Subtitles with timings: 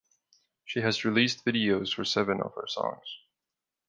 [0.65, 3.19] She has released videos for seven of her songs.